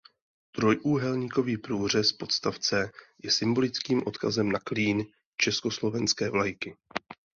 Trojúhelníkový 0.55 1.57
průřez 1.57 2.11
podstavce 2.11 2.91
je 3.23 3.31
symbolickým 3.31 4.01
odkazem 4.07 4.51
na 4.51 4.59
klín 4.59 5.05
československé 5.37 6.29
vlajky. 6.29 6.75